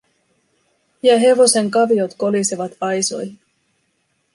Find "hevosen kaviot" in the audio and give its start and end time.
1.25-2.13